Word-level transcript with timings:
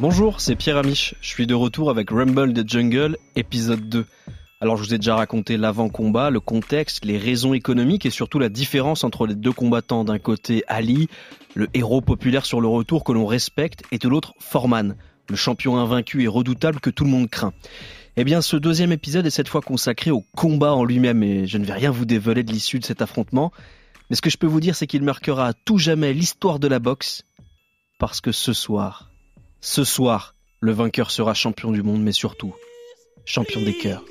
Bonjour, 0.00 0.40
c'est 0.40 0.54
Pierre 0.54 0.76
Amiche. 0.76 1.16
Je 1.20 1.28
suis 1.28 1.48
de 1.48 1.54
retour 1.54 1.90
avec 1.90 2.10
Rumble 2.10 2.52
the 2.52 2.68
Jungle, 2.68 3.16
épisode 3.34 3.88
2. 3.88 4.06
Alors 4.60 4.76
je 4.76 4.84
vous 4.84 4.94
ai 4.94 4.98
déjà 4.98 5.16
raconté 5.16 5.56
l'avant-combat, 5.56 6.30
le 6.30 6.38
contexte, 6.38 7.04
les 7.04 7.18
raisons 7.18 7.52
économiques 7.52 8.06
et 8.06 8.10
surtout 8.10 8.38
la 8.38 8.48
différence 8.48 9.02
entre 9.02 9.26
les 9.26 9.34
deux 9.34 9.50
combattants. 9.50 10.04
D'un 10.04 10.20
côté 10.20 10.62
Ali, 10.68 11.08
le 11.56 11.66
héros 11.74 12.00
populaire 12.00 12.46
sur 12.46 12.60
le 12.60 12.68
retour 12.68 13.02
que 13.02 13.10
l'on 13.10 13.26
respecte, 13.26 13.82
et 13.90 13.98
de 13.98 14.08
l'autre 14.08 14.34
Foreman, 14.38 14.94
le 15.28 15.34
champion 15.34 15.78
invaincu 15.78 16.22
et 16.22 16.28
redoutable 16.28 16.78
que 16.78 16.90
tout 16.90 17.02
le 17.02 17.10
monde 17.10 17.28
craint. 17.28 17.52
Eh 18.16 18.22
bien 18.22 18.40
ce 18.40 18.56
deuxième 18.56 18.92
épisode 18.92 19.26
est 19.26 19.30
cette 19.30 19.48
fois 19.48 19.62
consacré 19.62 20.12
au 20.12 20.24
combat 20.36 20.74
en 20.74 20.84
lui-même 20.84 21.24
et 21.24 21.48
je 21.48 21.58
ne 21.58 21.64
vais 21.64 21.72
rien 21.72 21.90
vous 21.90 22.04
dévoiler 22.04 22.44
de 22.44 22.52
l'issue 22.52 22.78
de 22.78 22.84
cet 22.84 23.02
affrontement. 23.02 23.50
Mais 24.10 24.14
ce 24.16 24.22
que 24.22 24.30
je 24.30 24.38
peux 24.38 24.46
vous 24.46 24.60
dire 24.60 24.76
c'est 24.76 24.86
qu'il 24.86 25.02
marquera 25.02 25.48
à 25.48 25.52
tout 25.54 25.78
jamais 25.78 26.12
l'histoire 26.12 26.60
de 26.60 26.68
la 26.68 26.78
boxe 26.78 27.24
parce 27.98 28.20
que 28.20 28.30
ce 28.30 28.52
soir, 28.52 29.07
ce 29.60 29.84
soir, 29.84 30.34
le 30.60 30.72
vainqueur 30.72 31.10
sera 31.10 31.34
champion 31.34 31.72
du 31.72 31.82
monde, 31.82 32.02
mais 32.02 32.12
surtout 32.12 32.54
champion 33.24 33.60
des 33.60 33.76
cœurs. 33.76 34.04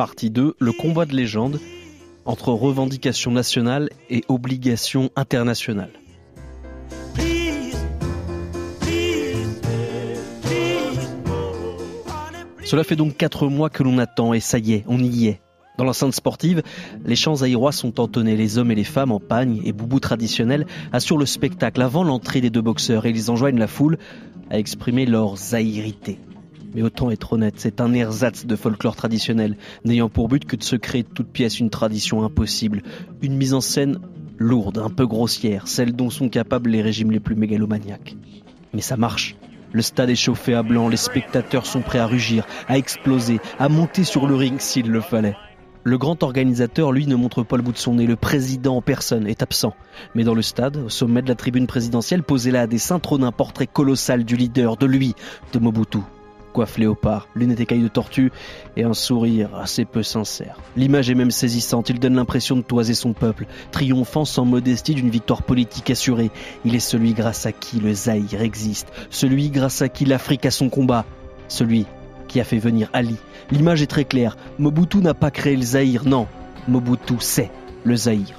Partie 0.00 0.30
2, 0.30 0.54
le 0.58 0.72
combat 0.72 1.04
de 1.04 1.14
légende 1.14 1.60
entre 2.24 2.54
revendications 2.54 3.32
nationales 3.32 3.90
et 4.08 4.24
obligations 4.28 5.10
internationales. 5.14 5.92
Cela 12.64 12.82
fait 12.82 12.96
donc 12.96 13.18
4 13.18 13.48
mois 13.48 13.68
que 13.68 13.82
l'on 13.82 13.98
attend 13.98 14.32
et 14.32 14.40
ça 14.40 14.58
y 14.58 14.72
est, 14.72 14.84
on 14.88 15.00
y 15.00 15.26
est. 15.26 15.42
Dans 15.76 15.84
l'enceinte 15.84 16.14
sportive, 16.14 16.62
les 17.04 17.14
chants 17.14 17.42
aérois 17.42 17.72
sont 17.72 18.00
entonnés, 18.00 18.36
les 18.36 18.56
hommes 18.56 18.70
et 18.70 18.76
les 18.76 18.84
femmes 18.84 19.12
en 19.12 19.20
pagne 19.20 19.60
et 19.66 19.74
boubou 19.74 20.00
traditionnels 20.00 20.66
assurent 20.94 21.18
le 21.18 21.26
spectacle 21.26 21.82
avant 21.82 22.04
l'entrée 22.04 22.40
des 22.40 22.48
deux 22.48 22.62
boxeurs 22.62 23.04
et 23.04 23.10
ils 23.10 23.30
enjoignent 23.30 23.58
la 23.58 23.66
foule 23.66 23.98
à 24.48 24.58
exprimer 24.58 25.04
leur 25.04 25.36
zaïrité. 25.36 26.18
Mais 26.74 26.82
autant 26.82 27.10
être 27.10 27.32
honnête, 27.32 27.54
c'est 27.56 27.80
un 27.80 27.92
ersatz 27.92 28.46
de 28.46 28.56
folklore 28.56 28.94
traditionnel, 28.94 29.56
n'ayant 29.84 30.08
pour 30.08 30.28
but 30.28 30.44
que 30.44 30.56
de 30.56 30.62
se 30.62 30.76
créer 30.76 31.02
de 31.02 31.08
toute 31.08 31.28
pièce 31.28 31.58
une 31.58 31.70
tradition 31.70 32.22
impossible, 32.22 32.82
une 33.22 33.36
mise 33.36 33.54
en 33.54 33.60
scène 33.60 33.98
lourde, 34.38 34.78
un 34.78 34.90
peu 34.90 35.06
grossière, 35.06 35.66
celle 35.66 35.94
dont 35.94 36.10
sont 36.10 36.28
capables 36.28 36.70
les 36.70 36.82
régimes 36.82 37.10
les 37.10 37.20
plus 37.20 37.34
mégalomaniaques. 37.34 38.16
Mais 38.72 38.80
ça 38.80 38.96
marche. 38.96 39.36
Le 39.72 39.82
stade 39.82 40.10
est 40.10 40.16
chauffé 40.16 40.54
à 40.54 40.62
blanc, 40.62 40.88
les 40.88 40.96
spectateurs 40.96 41.66
sont 41.66 41.80
prêts 41.80 41.98
à 41.98 42.06
rugir, 42.06 42.46
à 42.68 42.78
exploser, 42.78 43.40
à 43.58 43.68
monter 43.68 44.04
sur 44.04 44.26
le 44.26 44.34
ring 44.34 44.60
s'il 44.60 44.90
le 44.90 45.00
fallait. 45.00 45.36
Le 45.82 45.96
grand 45.96 46.22
organisateur, 46.22 46.92
lui, 46.92 47.06
ne 47.06 47.14
montre 47.14 47.42
pas 47.42 47.56
le 47.56 47.62
bout 47.62 47.72
de 47.72 47.78
son 47.78 47.94
nez. 47.94 48.06
Le 48.06 48.16
président 48.16 48.76
en 48.76 48.82
personne 48.82 49.26
est 49.26 49.42
absent. 49.42 49.74
Mais 50.14 50.24
dans 50.24 50.34
le 50.34 50.42
stade, 50.42 50.76
au 50.76 50.88
sommet 50.90 51.22
de 51.22 51.28
la 51.28 51.36
tribune 51.36 51.66
présidentielle, 51.66 52.22
posé 52.22 52.50
là 52.50 52.62
à 52.62 52.66
des 52.66 52.78
saints 52.78 52.98
trône 52.98 53.24
un 53.24 53.32
portrait 53.32 53.66
colossal 53.66 54.24
du 54.24 54.36
leader, 54.36 54.76
de 54.76 54.86
lui, 54.86 55.14
de 55.54 55.58
Mobutu 55.58 56.00
coiffe 56.52 56.78
léopard, 56.78 57.28
lunettes 57.34 57.60
écailles 57.60 57.82
de 57.82 57.88
tortue 57.88 58.32
et 58.76 58.84
un 58.84 58.94
sourire 58.94 59.54
assez 59.54 59.84
peu 59.84 60.02
sincère. 60.02 60.56
L'image 60.76 61.10
est 61.10 61.14
même 61.14 61.30
saisissante, 61.30 61.90
il 61.90 61.98
donne 61.98 62.16
l'impression 62.16 62.56
de 62.56 62.62
toiser 62.62 62.94
son 62.94 63.12
peuple, 63.12 63.46
triomphant 63.70 64.24
sans 64.24 64.44
modestie 64.44 64.94
d'une 64.94 65.10
victoire 65.10 65.42
politique 65.42 65.90
assurée. 65.90 66.30
Il 66.64 66.74
est 66.74 66.80
celui 66.80 67.14
grâce 67.14 67.46
à 67.46 67.52
qui 67.52 67.80
le 67.80 67.94
Zaïre 67.94 68.42
existe, 68.42 68.88
celui 69.10 69.50
grâce 69.50 69.82
à 69.82 69.88
qui 69.88 70.04
l'Afrique 70.04 70.46
a 70.46 70.50
son 70.50 70.68
combat, 70.68 71.04
celui 71.48 71.86
qui 72.28 72.40
a 72.40 72.44
fait 72.44 72.58
venir 72.58 72.88
Ali. 72.92 73.16
L'image 73.50 73.82
est 73.82 73.86
très 73.86 74.04
claire, 74.04 74.36
Mobutu 74.58 74.98
n'a 74.98 75.14
pas 75.14 75.30
créé 75.30 75.56
le 75.56 75.62
Zaïre, 75.62 76.04
non, 76.06 76.26
Mobutu 76.68 77.14
c'est 77.18 77.50
le 77.84 77.96
Zaïre. 77.96 78.38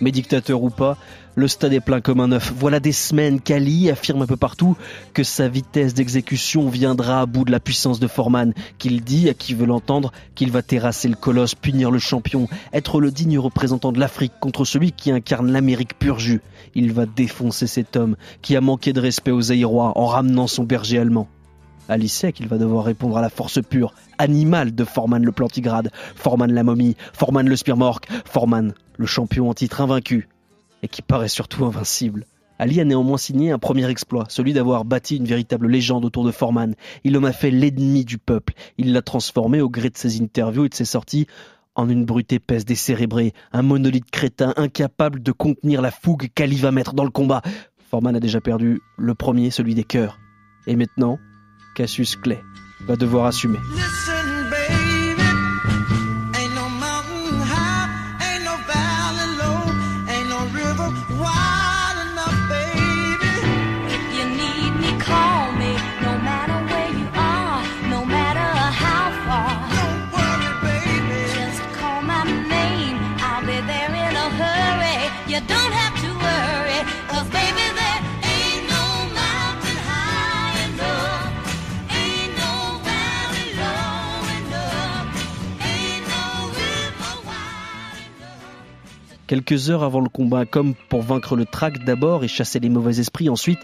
Mais 0.00 0.10
dictateur 0.10 0.62
ou 0.62 0.70
pas, 0.70 0.98
le 1.36 1.48
stade 1.48 1.74
est 1.74 1.80
plein 1.80 2.00
comme 2.00 2.20
un 2.20 2.32
œuf. 2.32 2.52
Voilà 2.56 2.80
des 2.80 2.92
semaines 2.92 3.42
qu'Ali 3.42 3.90
affirme 3.90 4.22
un 4.22 4.26
peu 4.26 4.38
partout 4.38 4.74
que 5.12 5.22
sa 5.22 5.48
vitesse 5.48 5.92
d'exécution 5.92 6.70
viendra 6.70 7.20
à 7.20 7.26
bout 7.26 7.44
de 7.44 7.52
la 7.52 7.60
puissance 7.60 8.00
de 8.00 8.06
Foreman, 8.06 8.54
qu'il 8.78 9.02
dit, 9.02 9.28
à 9.28 9.34
qui 9.34 9.52
veut 9.52 9.66
l'entendre, 9.66 10.12
qu'il 10.34 10.50
va 10.50 10.62
terrasser 10.62 11.08
le 11.08 11.14
colosse, 11.14 11.54
punir 11.54 11.90
le 11.90 11.98
champion, 11.98 12.48
être 12.72 13.02
le 13.02 13.10
digne 13.10 13.38
représentant 13.38 13.92
de 13.92 14.00
l'Afrique 14.00 14.32
contre 14.40 14.64
celui 14.64 14.92
qui 14.92 15.10
incarne 15.10 15.52
l'Amérique 15.52 15.98
pur 15.98 16.18
jus. 16.18 16.40
Il 16.74 16.94
va 16.94 17.04
défoncer 17.04 17.66
cet 17.66 17.96
homme 17.96 18.16
qui 18.40 18.56
a 18.56 18.62
manqué 18.62 18.94
de 18.94 19.00
respect 19.00 19.30
aux 19.30 19.52
Aïrois 19.52 19.92
en 19.94 20.06
ramenant 20.06 20.46
son 20.46 20.64
berger 20.64 20.98
allemand. 20.98 21.28
Ali 21.90 22.08
sait 22.08 22.32
qu'il 22.32 22.48
va 22.48 22.56
devoir 22.56 22.86
répondre 22.86 23.18
à 23.18 23.20
la 23.20 23.28
force 23.28 23.60
pure, 23.62 23.92
animale 24.16 24.74
de 24.74 24.84
Foreman 24.84 25.22
le 25.22 25.32
plantigrade, 25.32 25.90
Foreman 26.14 26.52
la 26.52 26.64
momie, 26.64 26.96
Foreman 27.12 27.46
le 27.46 27.56
Spearmork, 27.56 28.08
Foreman 28.24 28.72
le 28.96 29.06
champion 29.06 29.50
en 29.50 29.54
titre 29.54 29.82
invaincu, 29.82 30.28
qui 30.88 31.02
paraît 31.02 31.28
surtout 31.28 31.64
invincible. 31.64 32.26
Ali 32.58 32.80
a 32.80 32.84
néanmoins 32.84 33.18
signé 33.18 33.50
un 33.50 33.58
premier 33.58 33.88
exploit, 33.90 34.24
celui 34.28 34.54
d'avoir 34.54 34.84
bâti 34.84 35.16
une 35.16 35.26
véritable 35.26 35.68
légende 35.68 36.04
autour 36.04 36.24
de 36.24 36.30
Foreman. 36.30 36.74
Il 37.04 37.16
en 37.18 37.24
a 37.24 37.32
fait 37.32 37.50
l'ennemi 37.50 38.04
du 38.04 38.16
peuple. 38.16 38.54
Il 38.78 38.92
l'a 38.92 39.02
transformé 39.02 39.60
au 39.60 39.68
gré 39.68 39.90
de 39.90 39.96
ses 39.98 40.20
interviews 40.22 40.64
et 40.64 40.68
de 40.70 40.74
ses 40.74 40.86
sorties 40.86 41.26
en 41.76 41.88
une 41.88 42.04
brute 42.04 42.32
épaisse 42.32 42.64
décérébrée, 42.64 43.34
un 43.52 43.62
monolithe 43.62 44.10
crétin 44.10 44.54
incapable 44.56 45.22
de 45.22 45.30
contenir 45.30 45.82
la 45.82 45.90
fougue 45.90 46.28
qu'Ali 46.34 46.56
va 46.56 46.72
mettre 46.72 46.94
dans 46.94 47.04
le 47.04 47.10
combat. 47.10 47.42
Foreman 47.90 48.16
a 48.16 48.20
déjà 48.20 48.40
perdu 48.40 48.80
le 48.96 49.14
premier, 49.14 49.50
celui 49.50 49.74
des 49.74 49.84
cœurs. 49.84 50.18
Et 50.66 50.74
maintenant, 50.74 51.18
Cassius 51.76 52.16
Clay 52.16 52.40
va 52.88 52.96
devoir 52.96 53.26
assumer. 53.26 53.58
Quelques 89.36 89.68
heures 89.68 89.82
avant 89.82 90.00
le 90.00 90.08
combat, 90.08 90.46
comme 90.46 90.72
pour 90.88 91.02
vaincre 91.02 91.36
le 91.36 91.44
trac 91.44 91.84
d'abord 91.84 92.24
et 92.24 92.28
chasser 92.28 92.58
les 92.58 92.70
mauvais 92.70 93.00
esprits 93.00 93.28
ensuite, 93.28 93.58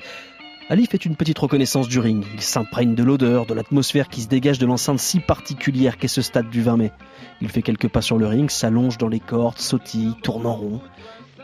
Ali 0.69 0.85
fait 0.85 1.07
une 1.07 1.17
petite 1.17 1.39
reconnaissance 1.39 1.89
du 1.89 1.99
ring. 1.99 2.27
Il 2.35 2.43
s'imprègne 2.43 2.95
de 2.95 3.03
l'odeur, 3.03 3.47
de 3.47 3.55
l'atmosphère 3.55 4.09
qui 4.09 4.21
se 4.21 4.29
dégage 4.29 4.59
de 4.59 4.67
l'enceinte 4.67 4.99
si 4.99 5.19
particulière 5.19 5.97
qu'est 5.97 6.09
ce 6.09 6.21
stade 6.21 6.51
du 6.51 6.61
20 6.61 6.77
mai. 6.77 6.93
Il 7.41 7.49
fait 7.49 7.63
quelques 7.63 7.89
pas 7.89 8.03
sur 8.03 8.19
le 8.19 8.27
ring, 8.27 8.51
s'allonge 8.51 8.99
dans 8.99 9.09
les 9.09 9.19
cordes, 9.19 9.57
sautille, 9.57 10.13
tourne 10.23 10.45
en 10.45 10.53
rond. 10.53 10.81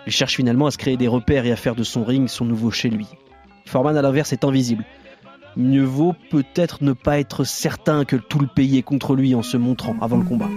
Il 0.06 0.12
cherche 0.12 0.36
finalement 0.36 0.66
à 0.66 0.72
se 0.72 0.76
créer 0.76 0.98
des 0.98 1.08
repères 1.08 1.46
et 1.46 1.52
à 1.52 1.56
faire 1.56 1.74
de 1.74 1.82
son 1.82 2.04
ring 2.04 2.28
son 2.28 2.44
nouveau 2.44 2.70
chez 2.70 2.90
lui. 2.90 3.06
Foreman 3.64 3.96
à 3.96 4.02
l'inverse 4.02 4.34
est 4.34 4.44
invisible. 4.44 4.84
Mieux 5.56 5.84
vaut 5.84 6.14
peut-être 6.30 6.84
ne 6.84 6.92
pas 6.92 7.18
être 7.18 7.44
certain 7.44 8.04
que 8.04 8.16
tout 8.16 8.40
le 8.40 8.46
pays 8.46 8.76
est 8.76 8.82
contre 8.82 9.16
lui 9.16 9.34
en 9.34 9.42
se 9.42 9.56
montrant 9.56 9.96
avant 10.02 10.18
le 10.18 10.24
combat. 10.24 10.50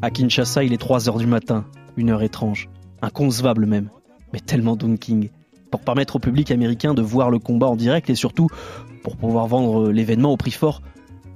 À 0.00 0.10
Kinshasa, 0.10 0.62
il 0.62 0.72
est 0.72 0.78
3 0.78 1.08
heures 1.08 1.18
du 1.18 1.26
matin, 1.26 1.64
une 1.96 2.10
heure 2.10 2.22
étrange, 2.22 2.68
inconcevable 3.02 3.66
même. 3.66 3.90
mais 4.32 4.40
tellement 4.40 4.76
Don 4.76 4.96
King. 4.96 5.30
Pour 5.70 5.80
permettre 5.80 6.16
au 6.16 6.18
public 6.18 6.50
américain 6.50 6.94
de 6.94 7.02
voir 7.02 7.30
le 7.30 7.38
combat 7.38 7.66
en 7.66 7.76
direct 7.76 8.08
et 8.10 8.14
surtout 8.14 8.48
pour 9.02 9.16
pouvoir 9.16 9.46
vendre 9.46 9.90
l'événement 9.90 10.32
au 10.32 10.36
prix 10.36 10.50
fort, 10.50 10.82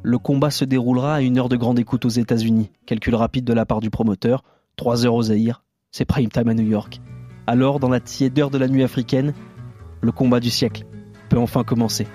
le 0.03 0.19
combat 0.19 0.51
se 0.51 0.65
déroulera 0.65 1.17
à 1.17 1.21
une 1.21 1.39
heure 1.39 1.49
de 1.49 1.57
grande 1.57 1.79
écoute 1.79 2.05
aux 2.05 2.11
États-Unis. 2.11 2.71
Calcul 2.87 3.15
rapide 3.15 3.45
de 3.45 3.53
la 3.53 3.67
part 3.67 3.81
du 3.81 3.91
promoteur, 3.91 4.43
3 4.77 5.07
heures 5.07 5.15
au 5.15 5.23
Zaïre, 5.23 5.63
c'est 5.91 6.05
prime 6.05 6.31
time 6.31 6.49
à 6.49 6.55
New 6.55 6.67
York. 6.67 7.01
Alors, 7.47 7.81
dans 7.81 7.89
la 7.89 8.01
tiédeur 8.01 8.51
de 8.51 8.59
la 8.59 8.69
nuit 8.69 8.83
africaine, 8.83 9.35
le 10.01 10.13
combat 10.13 10.41
du 10.41 10.51
siècle 10.51 10.85
peut 11.29 11.39
enfin 11.39 11.65
commencer. 11.65 12.07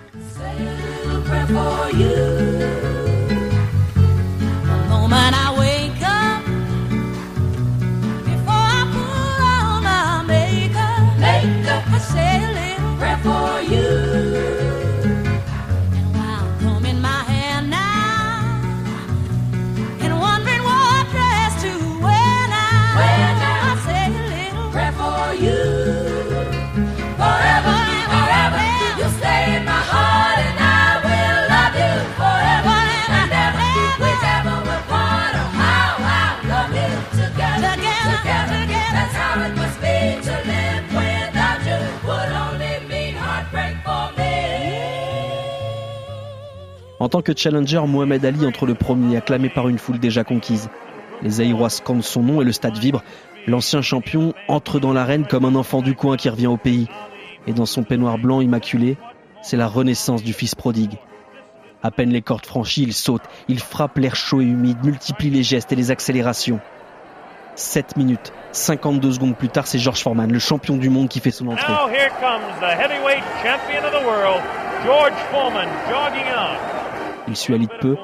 En 47.08 47.10
tant 47.10 47.22
que 47.22 47.32
challenger, 47.34 47.80
Mohamed 47.88 48.26
Ali 48.26 48.46
entre 48.46 48.66
le 48.66 48.76
premier, 48.76 49.16
acclamé 49.16 49.48
par 49.48 49.70
une 49.70 49.78
foule 49.78 49.98
déjà 49.98 50.26
conquise. 50.26 50.68
Les 51.22 51.40
Aïrois 51.40 51.70
scandent 51.70 52.04
son 52.04 52.22
nom 52.22 52.42
et 52.42 52.44
le 52.44 52.52
stade 52.52 52.78
vibre. 52.78 53.02
L'ancien 53.48 53.82
champion 53.82 54.34
entre 54.50 54.82
dans 54.82 54.92
l'arène 54.92 55.26
comme 55.26 55.46
un 55.46 55.56
enfant 55.56 55.82
du 55.82 55.96
coin 55.96 56.18
qui 56.18 56.28
revient 56.28 56.48
au 56.48 56.58
pays. 56.58 56.90
Et 57.48 57.54
dans 57.54 57.66
son 57.66 57.84
peignoir 57.84 58.18
blanc 58.18 58.42
immaculé, 58.42 58.98
c'est 59.42 59.56
la 59.56 59.68
renaissance 59.68 60.22
du 60.22 60.34
fils 60.34 60.54
prodigue. 60.54 60.98
À 61.82 61.92
peine 61.92 62.10
les 62.10 62.22
cordes 62.22 62.46
franchies, 62.46 62.84
il 62.84 62.92
saute, 62.92 63.24
il 63.48 63.62
frappe 63.62 63.98
l'air 64.00 64.18
chaud 64.18 64.42
et 64.42 64.44
humide, 64.46 64.84
multiplie 64.84 65.30
les 65.30 65.44
gestes 65.44 65.72
et 65.72 65.78
les 65.78 65.92
accélérations. 65.92 66.60
7 67.56 67.96
minutes, 67.96 68.34
52 68.52 69.14
secondes 69.14 69.38
plus 69.38 69.48
tard, 69.48 69.66
c'est 69.66 69.80
George 69.80 70.04
Foreman, 70.04 70.30
le 70.30 70.40
champion 70.40 70.76
du 70.76 70.90
monde, 70.90 71.08
qui 71.08 71.22
fait 71.22 71.32
son 71.32 71.48
entrée. 71.48 71.72
George 74.86 75.14
Foreman 75.32 75.68
jogging 75.90 76.77
il 77.28 77.36
suit 77.36 77.54
Ali 77.54 77.68
de 77.68 77.78
peu, 77.80 77.98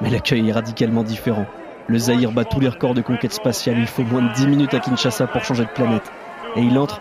mais 0.00 0.10
l'accueil 0.10 0.48
est 0.48 0.52
radicalement 0.52 1.02
différent. 1.02 1.46
Le 1.88 1.98
Zahir 1.98 2.32
bat 2.32 2.44
tous 2.44 2.60
les 2.60 2.68
records 2.68 2.94
de 2.94 3.00
conquête 3.00 3.32
spatiale. 3.32 3.78
Il 3.78 3.86
faut 3.86 4.02
moins 4.02 4.22
de 4.22 4.32
10 4.32 4.48
minutes 4.48 4.74
à 4.74 4.80
Kinshasa 4.80 5.26
pour 5.28 5.44
changer 5.44 5.64
de 5.64 5.70
planète. 5.70 6.10
Et 6.56 6.60
il 6.60 6.76
entre 6.78 7.00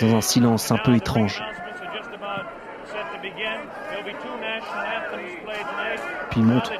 dans 0.00 0.14
un 0.14 0.20
silence 0.20 0.70
un 0.70 0.76
peu 0.76 0.94
étrange. 0.94 1.42
Puis 6.30 6.40
il 6.40 6.44
monte 6.44 6.70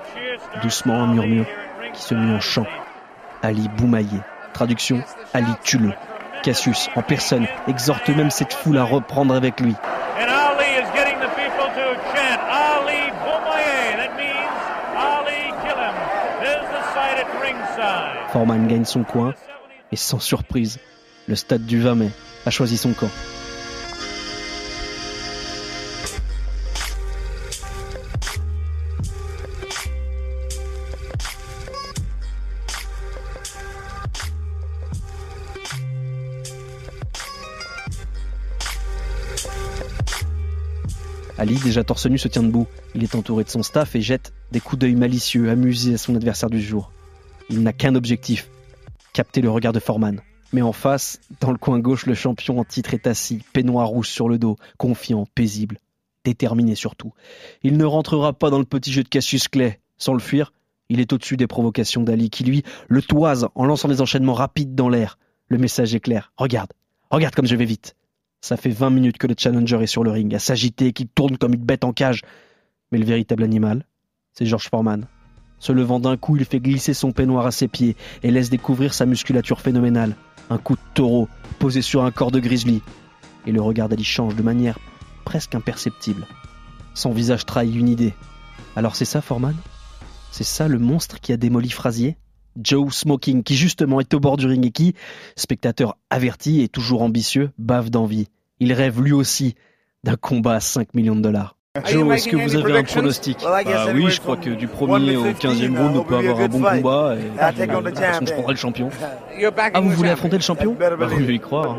doucement 0.63 1.03
un 1.03 1.07
murmure 1.07 1.47
qui 1.95 2.03
se 2.03 2.15
met 2.15 2.35
en 2.35 2.41
chant. 2.41 2.67
Ali 3.43 3.69
Boumaillé. 3.77 4.21
Traduction 4.53 5.03
Ali 5.33 5.53
tue-le. 5.63 5.93
Cassius, 6.43 6.89
en 6.95 7.03
personne, 7.03 7.47
exhorte 7.67 8.09
même 8.11 8.31
cette 8.31 8.53
foule 8.53 8.79
à 8.79 8.85
reprendre 8.85 9.35
avec 9.35 9.61
lui. 9.61 9.75
Foreman 18.29 18.67
gagne 18.67 18.85
son 18.85 19.05
coin 19.05 19.35
et 19.91 19.97
sans 19.97 20.19
surprise, 20.19 20.79
le 21.29 21.35
stade 21.35 21.65
du 21.65 21.81
20 21.81 21.95
mai 21.95 22.11
a 22.45 22.51
choisi 22.51 22.77
son 22.77 22.93
camp. 22.93 23.09
Ali, 41.39 41.55
déjà 41.61 41.85
torse 41.85 42.07
nu, 42.07 42.19
se 42.19 42.29
tient 42.29 42.43
debout. 42.43 42.67
Il 42.95 43.05
est 43.05 43.15
entouré 43.15 43.45
de 43.45 43.49
son 43.49 43.63
staff 43.63 43.95
et 43.95 44.01
jette 44.01 44.33
des 44.51 44.61
coups 44.61 44.81
d'œil 44.81 44.97
malicieux, 44.97 45.49
amusés 45.49 45.95
à 45.95 45.99
son 45.99 46.15
adversaire 46.17 46.51
du 46.51 46.61
jour. 46.61 46.91
Il 47.51 47.63
n'a 47.63 47.73
qu'un 47.73 47.95
objectif, 47.95 48.51
capter 49.13 49.41
le 49.41 49.51
regard 49.51 49.73
de 49.73 49.81
Foreman. 49.81 50.21
Mais 50.53 50.63
en 50.63 50.73
face, 50.73 51.21
dans 51.41 51.51
le 51.51 51.59
coin 51.59 51.79
gauche, 51.79 52.07
le 52.07 52.15
champion 52.15 52.59
en 52.59 52.65
titre 52.65 52.95
est 52.95 53.07
assis, 53.07 53.43
peignoir 53.53 53.89
rouge 53.89 54.09
sur 54.09 54.29
le 54.29 54.39
dos, 54.39 54.57
confiant, 54.79 55.27
paisible, 55.35 55.79
déterminé 56.25 56.75
surtout. 56.75 57.13
Il 57.63 57.77
ne 57.77 57.85
rentrera 57.85 58.33
pas 58.33 58.51
dans 58.51 58.59
le 58.59 58.65
petit 58.65 58.93
jeu 58.93 59.03
de 59.03 59.09
Cassius 59.09 59.49
Clay. 59.49 59.81
Sans 59.99 60.13
le 60.15 60.21
fuir, 60.21 60.53
il 60.89 61.01
est 61.01 61.13
au-dessus 61.13 61.37
des 61.37 61.47
provocations 61.47 62.03
d'Ali, 62.03 62.31
qui 62.31 62.45
lui 62.45 62.63
le 62.89 63.03
toise 63.03 63.49
en 63.55 63.67
lançant 63.67 63.89
des 63.89 64.01
enchaînements 64.01 64.35
rapides 64.35 64.75
dans 64.75 64.89
l'air. 64.89 65.19
Le 65.49 65.59
message 65.59 65.95
est 65.95 66.01
clair. 66.01 66.33
Regarde, 66.37 66.73
regarde 67.11 67.35
comme 67.35 67.47
je 67.47 67.57
vais 67.57 67.65
vite. 67.65 67.95
Ça 68.41 68.57
fait 68.57 68.71
20 68.71 68.91
minutes 68.91 69.19
que 69.19 69.27
le 69.27 69.35
challenger 69.37 69.83
est 69.83 69.87
sur 69.87 70.05
le 70.05 70.11
ring, 70.11 70.35
à 70.35 70.39
s'agiter, 70.39 70.93
qu'il 70.93 71.09
tourne 71.09 71.37
comme 71.37 71.55
une 71.55 71.65
bête 71.65 71.85
en 71.85 71.93
cage. 71.93 72.23
Mais 72.93 72.99
le 72.99 73.05
véritable 73.05 73.43
animal, 73.43 73.85
c'est 74.33 74.47
George 74.47 74.69
Foreman. 74.69 75.07
Se 75.61 75.73
levant 75.73 76.01
d'un 76.01 76.17
coup, 76.17 76.37
il 76.37 76.45
fait 76.45 76.61
glisser 76.61 76.95
son 76.95 77.13
peignoir 77.13 77.47
à 77.47 77.51
ses 77.51 77.69
pieds 77.69 77.97
et 78.23 78.31
laisse 78.31 78.51
découvrir 78.51 78.95
sa 78.95 79.07
musculature 79.07 79.61
phénoménale. 79.61 80.15
Un 80.51 80.59
coup 80.59 80.77
de 80.77 80.81
taureau 80.95 81.29
posé 81.59 81.83
sur 81.83 82.05
un 82.05 82.11
corps 82.11 82.31
de 82.31 82.41
grizzly. 82.41 82.83
Et 83.47 83.53
le 83.53 83.61
regard 83.61 83.89
d'Ali 83.89 84.05
change 84.05 84.37
de 84.37 84.43
manière 84.43 84.79
presque 85.25 85.55
imperceptible. 85.55 86.27
Son 86.95 87.13
visage 87.13 87.45
trahit 87.45 87.75
une 87.75 87.89
idée. 87.89 88.15
Alors 88.77 88.97
c'est 88.97 89.05
ça, 89.05 89.21
Foreman? 89.21 89.57
C'est 90.31 90.45
ça 90.45 90.69
le 90.69 90.79
monstre 90.79 91.21
qui 91.21 91.33
a 91.33 91.37
démoli 91.37 91.71
Frasier 91.71 92.17
Joe 92.61 92.95
Smoking, 92.95 93.43
qui 93.43 93.57
justement 93.57 94.01
est 94.01 94.15
au 94.15 94.21
bord 94.21 94.37
du 94.37 94.47
ring 94.47 94.65
et 94.65 94.71
qui, 94.71 94.95
spectateur 95.37 95.97
averti 96.11 96.61
et 96.61 96.69
toujours 96.69 97.03
ambitieux, 97.03 97.51
bave 97.59 97.91
d'envie. 97.91 98.29
Il 98.59 98.73
rêve 98.73 99.01
lui 99.01 99.13
aussi 99.13 99.55
d'un 100.03 100.17
combat 100.17 100.55
à 100.55 100.61
5 100.61 100.95
millions 100.95 101.17
de 101.17 101.21
dollars. 101.21 101.58
Joe, 101.85 102.15
est-ce 102.15 102.29
que 102.29 102.37
vous 102.37 102.57
avez 102.57 102.79
un 102.79 102.83
pronostic? 102.83 103.39
Bah 103.43 103.61
Oui, 103.95 104.11
je 104.11 104.21
crois 104.21 104.37
que 104.37 104.51
du 104.51 104.67
premier 104.67 105.17
au 105.17 105.27
15e 105.27 105.77
round, 105.77 105.97
on 105.97 106.05
peut 106.05 106.17
avoir 106.17 106.41
un 106.41 106.49
bon 106.49 106.61
combat. 106.61 107.15
Et, 107.17 107.63
je 108.27 108.33
prendrai 108.33 108.53
le 108.53 108.59
champion. 108.59 108.91
Ah, 109.75 109.81
vous 109.81 109.91
voulez 109.91 110.11
affronter 110.11 110.37
le 110.37 110.43
champion? 110.43 110.77
Bah, 110.79 110.91
Vous 111.07 111.31
y 111.31 111.41
croire. 111.41 111.79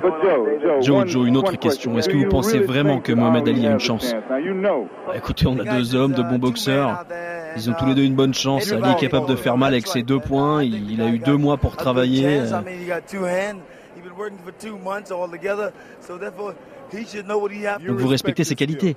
Joe, 0.82 1.08
Joe, 1.08 1.28
une 1.28 1.38
autre 1.38 1.56
question. 1.58 1.98
Est-ce 1.98 2.10
que 2.10 2.18
vous 2.18 2.30
pensez 2.30 2.60
vraiment 2.60 3.00
que 3.00 3.12
Mohamed 3.12 3.48
Ali 3.48 3.68
a 3.68 3.72
une 3.72 3.80
chance? 3.80 4.14
Bah, 4.30 4.38
Écoutez, 5.16 5.48
on 5.48 5.60
a 5.60 5.64
deux 5.64 5.96
hommes, 5.96 6.14
de 6.14 6.24
bons 6.24 6.40
boxeurs. 6.40 7.06
Ils 7.56 7.70
ont 7.70 7.74
tous 7.74 7.86
les 7.86 7.96
deux 7.96 8.04
une 8.04 8.16
bonne 8.16 8.34
chance. 8.34 8.72
Ali 8.72 8.92
est 8.92 9.00
capable 9.00 9.28
de 9.28 9.36
faire 9.36 9.58
mal 9.58 9.74
avec 9.74 9.88
ses 9.88 10.04
deux 10.04 10.20
points. 10.20 10.64
Il, 10.64 11.02
a 11.02 11.08
eu 11.08 11.20
deux 11.20 11.38
mois 11.38 11.58
pour 11.58 11.76
travailler. 11.76 12.42
Donc 17.88 17.98
vous 17.98 18.08
respectez 18.08 18.44
ses 18.44 18.56
qualités. 18.56 18.96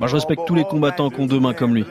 Moi 0.00 0.08
je 0.08 0.14
respecte 0.14 0.42
tous 0.46 0.54
les 0.54 0.64
combattants 0.64 1.10
qui 1.10 1.20
ont 1.20 1.26
deux 1.26 1.40
mains 1.40 1.54
comme 1.54 1.74
lui. 1.74 1.84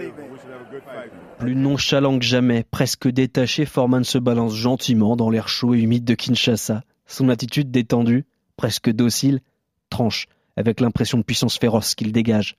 Plus 1.39 1.56
nonchalant 1.56 2.20
que 2.20 2.25
jamais, 2.25 2.63
presque 2.70 3.08
détaché, 3.08 3.65
Foreman 3.65 4.03
se 4.03 4.18
balance 4.18 4.56
gentiment 4.56 5.15
dans 5.15 5.30
l'air 5.30 5.48
chaud 5.48 5.74
et 5.74 5.80
humide 5.80 6.06
de 6.06 6.15
Kinshasa. 6.15 6.84
Son 7.06 7.30
attitude 7.30 7.72
détendue, 7.72 8.25
presque 8.56 8.89
docile, 8.89 9.42
tranche 9.89 10.27
avec 10.56 10.80
l'impression 10.80 11.18
de 11.18 11.24
puissance 11.24 11.58
féroce 11.58 11.96
qu'il 11.96 12.12
dégage. 12.12 12.56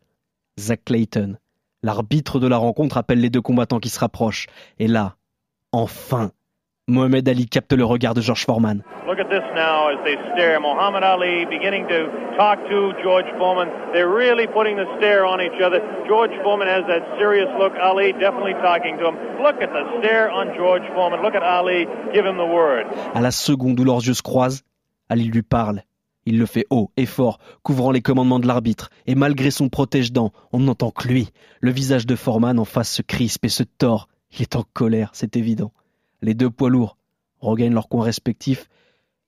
Zach 0.58 0.82
Clayton, 0.84 1.36
l'arbitre 1.82 2.40
de 2.40 2.46
la 2.46 2.56
rencontre, 2.56 2.96
appelle 2.96 3.20
les 3.20 3.30
deux 3.30 3.40
combattants 3.40 3.80
qui 3.80 3.88
se 3.88 3.98
rapprochent. 3.98 4.46
Et 4.78 4.88
là, 4.88 5.16
enfin, 5.72 6.32
Mohamed 6.86 7.26
Ali 7.26 7.46
capte 7.46 7.72
le 7.72 7.82
regard 7.82 8.12
de 8.12 8.20
George 8.20 8.44
Foreman. 8.44 8.82
Look 9.06 9.18
at 9.18 9.30
this 9.30 9.42
now 9.54 9.88
as 9.88 10.04
they 10.04 10.16
stare. 10.34 10.60
Mohamed 10.60 11.02
Ali 11.02 11.46
beginning 11.46 11.88
to 11.88 12.12
talk 12.36 12.58
to 12.68 12.92
George 13.02 13.24
Foreman. 13.38 13.70
They're 13.94 14.06
really 14.06 14.46
putting 14.46 14.76
the 14.76 14.84
stare 14.98 15.24
on 15.24 15.40
each 15.40 15.58
other. 15.64 15.80
George 16.06 16.32
Foreman 16.42 16.68
has 16.68 16.84
that 16.86 17.00
serious 17.18 17.48
look. 17.58 17.72
Ali 17.80 18.12
definitely 18.12 18.52
talking 18.60 18.98
to 18.98 19.08
him. 19.08 19.16
Look 19.40 19.62
at 19.62 19.72
the 19.72 19.84
stare 19.98 20.30
on 20.30 20.52
George 20.58 20.84
Foreman. 20.94 21.22
Look 21.22 21.34
at 21.34 21.42
Ali. 21.42 21.86
Give 22.12 22.26
him 22.26 22.36
the 22.36 22.52
word. 22.52 22.84
À 23.14 23.22
la 23.22 23.30
seconde 23.30 23.80
où 23.80 23.84
leurs 23.84 24.04
yeux 24.04 24.12
se 24.12 24.22
croisent, 24.22 24.60
Ali 25.08 25.24
lui 25.24 25.42
parle. 25.42 25.84
Il 26.26 26.38
le 26.38 26.44
fait 26.44 26.66
haut 26.68 26.90
et 26.98 27.06
fort, 27.06 27.38
couvrant 27.62 27.92
les 27.92 28.02
commandements 28.02 28.40
de 28.40 28.46
l'arbitre, 28.46 28.90
et 29.06 29.14
malgré 29.14 29.50
son 29.50 29.70
protège-dents, 29.70 30.32
on 30.52 30.60
n'entend 30.60 30.90
que 30.90 31.08
lui. 31.08 31.30
Le 31.60 31.70
visage 31.70 32.06
de 32.06 32.14
Foreman 32.14 32.58
en 32.58 32.66
face 32.66 32.90
se 32.90 33.00
crispe 33.00 33.46
et 33.46 33.50
se 33.50 33.62
tord. 33.62 34.08
Il 34.36 34.42
est 34.42 34.56
en 34.56 34.64
colère, 34.74 35.08
c'est 35.14 35.36
évident. 35.38 35.72
Les 36.24 36.32
deux 36.32 36.48
poids 36.48 36.70
lourds 36.70 36.96
regagnent 37.38 37.74
leur 37.74 37.90
coin 37.90 38.02
respectif 38.02 38.70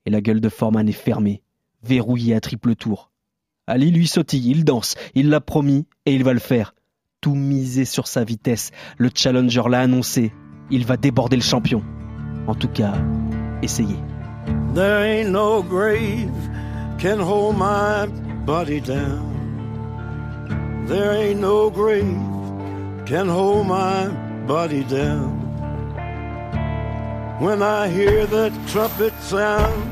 et 0.07 0.11
la 0.11 0.23
gueule 0.23 0.41
de 0.41 0.49
Foreman 0.49 0.89
est 0.89 0.93
fermée. 0.93 1.43
verrouillé 1.83 2.35
à 2.35 2.41
triple 2.41 2.75
tour. 2.75 3.11
Ali 3.67 3.91
lui 3.91 4.07
sautille, 4.07 4.51
il 4.51 4.65
danse, 4.65 4.95
il 5.15 5.29
l'a 5.29 5.43
promis 5.43 5.87
et 6.07 6.15
il 6.15 6.25
va 6.25 6.33
le 6.33 6.41
faire. 6.41 6.75
Tout 7.21 7.35
misé 7.35 7.85
sur 7.85 8.07
sa 8.07 8.25
vitesse, 8.25 8.71
le 8.97 9.11
challenger 9.15 9.65
l'a 9.69 9.81
annoncé, 9.81 10.33
il 10.71 10.87
va 10.87 10.97
déborder 10.97 11.37
le 11.37 11.43
champion. 11.43 11.83
En 12.47 12.55
tout 12.55 12.69
cas, 12.69 12.95
essayez. 13.63 13.99
There 14.75 15.03
ain't 15.05 15.31
no 15.31 15.63
grave 15.63 16.33
can 16.99 17.21
hold 17.21 17.59
my 17.59 18.07
body 18.47 18.81
down. 18.81 19.35
There 20.87 21.13
ain't 21.13 21.41
no 21.41 21.71
grave 21.71 22.07
can 23.05 23.29
hold 23.29 23.67
my 23.67 24.09
body 24.47 24.83
down. 24.85 25.46
When 27.39 27.61
I 27.61 27.89
hear 27.89 28.27
that 28.27 28.53
trumpet 28.67 29.13
sound, 29.21 29.85